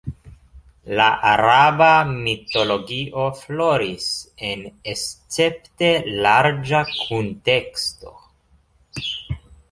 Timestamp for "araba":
1.31-1.89